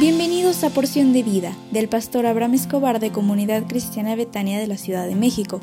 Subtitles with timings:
[0.00, 4.78] Bienvenidos a Porción de Vida del pastor Abraham Escobar de Comunidad Cristiana Betania de la
[4.78, 5.60] Ciudad de México.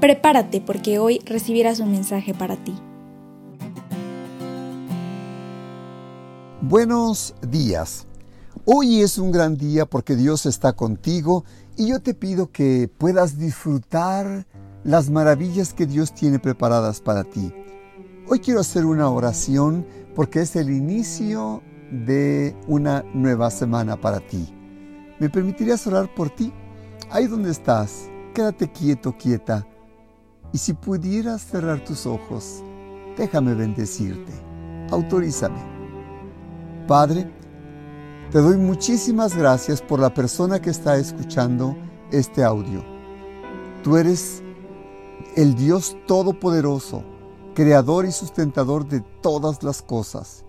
[0.00, 2.74] Prepárate porque hoy recibirás un mensaje para ti.
[6.62, 8.06] Buenos días.
[8.64, 11.44] Hoy es un gran día porque Dios está contigo
[11.76, 14.46] y yo te pido que puedas disfrutar
[14.82, 17.52] las maravillas que Dios tiene preparadas para ti.
[18.30, 24.54] Hoy quiero hacer una oración porque es el inicio de una nueva semana para ti.
[25.18, 26.52] ¿Me permitirías orar por ti?
[27.10, 29.66] Ahí donde estás, quédate quieto, quieta.
[30.52, 32.62] Y si pudieras cerrar tus ojos,
[33.16, 34.32] déjame bendecirte.
[34.90, 35.60] Autorízame.
[36.86, 37.30] Padre,
[38.30, 41.76] te doy muchísimas gracias por la persona que está escuchando
[42.10, 42.84] este audio.
[43.82, 44.42] Tú eres
[45.36, 47.04] el Dios Todopoderoso,
[47.54, 50.44] creador y sustentador de todas las cosas.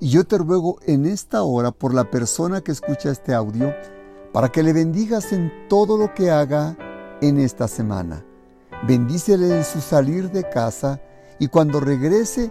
[0.00, 3.74] Y yo te ruego en esta hora por la persona que escucha este audio,
[4.32, 6.76] para que le bendigas en todo lo que haga
[7.20, 8.24] en esta semana.
[8.88, 11.02] Bendícele en su salir de casa
[11.38, 12.50] y cuando regrese,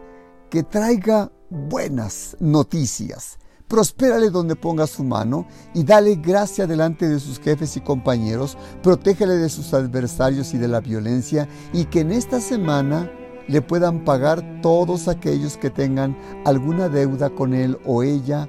[0.52, 3.40] que traiga buenas noticias.
[3.68, 8.58] Prospérale donde ponga su mano y dale gracia delante de sus jefes y compañeros.
[8.82, 13.12] Protégele de sus adversarios y de la violencia y que en esta semana
[13.50, 18.48] le puedan pagar todos aquellos que tengan alguna deuda con él o ella,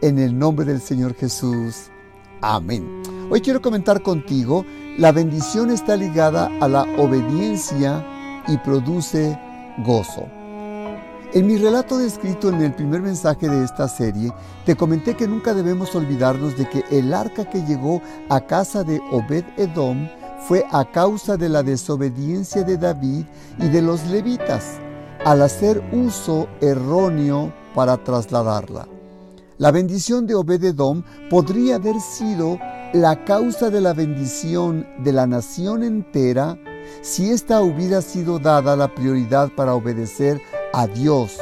[0.00, 1.90] en el nombre del Señor Jesús.
[2.40, 3.02] Amén.
[3.30, 4.64] Hoy quiero comentar contigo,
[4.96, 8.04] la bendición está ligada a la obediencia
[8.48, 9.38] y produce
[9.84, 10.26] gozo.
[11.34, 14.32] En mi relato descrito en el primer mensaje de esta serie,
[14.64, 18.98] te comenté que nunca debemos olvidarnos de que el arca que llegó a casa de
[19.10, 20.08] Obed Edom
[20.46, 23.24] fue a causa de la desobediencia de David
[23.58, 24.78] y de los levitas
[25.24, 28.86] al hacer uso erróneo para trasladarla.
[29.58, 32.58] La bendición de Obededom podría haber sido
[32.92, 36.56] la causa de la bendición de la nación entera
[37.02, 40.40] si ésta hubiera sido dada la prioridad para obedecer
[40.72, 41.38] a Dios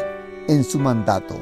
[0.49, 1.37] en su mandato.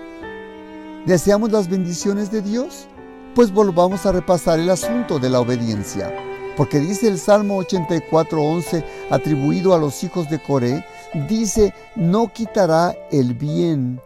[1.06, 2.86] ¿Deseamos las bendiciones de Dios?
[3.34, 6.33] Pues volvamos a repasar el asunto de la obediencia.
[6.56, 10.84] Porque dice el Salmo 84:11 atribuido a los hijos de Coré,
[11.28, 14.00] dice, no quitará el bien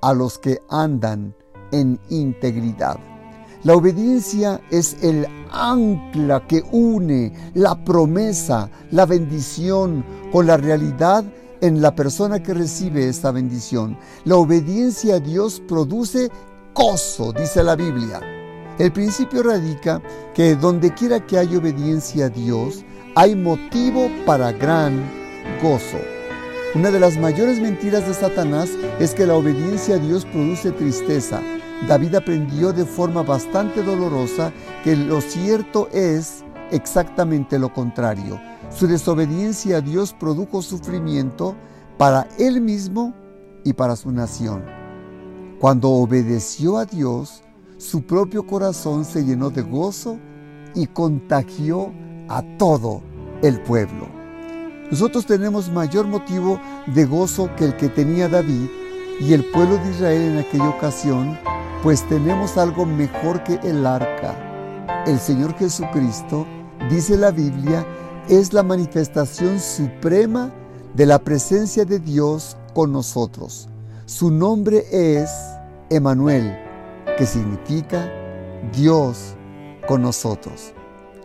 [0.00, 1.34] a los que andan
[1.72, 2.98] en integridad.
[3.62, 11.24] La obediencia es el ancla que une la promesa, la bendición con la realidad
[11.62, 13.96] en la persona que recibe esta bendición.
[14.26, 16.30] La obediencia a Dios produce
[16.74, 18.43] gozo, dice la Biblia.
[18.78, 20.02] El principio radica
[20.34, 25.08] que donde quiera que haya obediencia a Dios, hay motivo para gran
[25.62, 25.98] gozo.
[26.74, 28.68] Una de las mayores mentiras de Satanás
[28.98, 31.40] es que la obediencia a Dios produce tristeza.
[31.86, 34.52] David aprendió de forma bastante dolorosa
[34.82, 36.42] que lo cierto es
[36.72, 38.40] exactamente lo contrario.
[38.70, 41.54] Su desobediencia a Dios produjo sufrimiento
[41.96, 43.14] para él mismo
[43.62, 44.64] y para su nación.
[45.60, 47.44] Cuando obedeció a Dios,
[47.78, 50.18] su propio corazón se llenó de gozo
[50.74, 51.92] y contagió
[52.28, 53.02] a todo
[53.42, 54.06] el pueblo.
[54.90, 58.68] Nosotros tenemos mayor motivo de gozo que el que tenía David
[59.20, 61.38] y el pueblo de Israel en aquella ocasión,
[61.82, 65.04] pues tenemos algo mejor que el arca.
[65.06, 66.46] El Señor Jesucristo,
[66.90, 67.86] dice la Biblia,
[68.28, 70.52] es la manifestación suprema
[70.94, 73.68] de la presencia de Dios con nosotros.
[74.06, 75.30] Su nombre es
[75.90, 76.63] Emanuel,
[77.16, 78.10] que significa
[78.72, 79.34] Dios
[79.86, 80.72] con nosotros.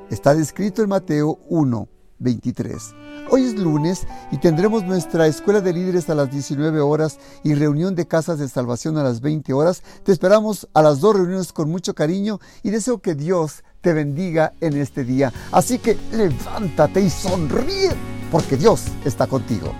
[0.10, 1.88] Está descrito en Mateo 1,
[2.20, 2.96] 23.
[3.32, 7.96] Hoy es lunes y tendremos nuestra escuela de líderes a las 19 horas y reunión
[7.96, 9.84] de casas de salvación a las 20 horas.
[10.04, 14.54] Te esperamos a las dos reuniones con mucho cariño y deseo que Dios te bendiga
[14.62, 15.32] en este día.
[15.52, 17.92] Así que levántate y sonríe
[18.32, 19.74] porque Dios está contigo.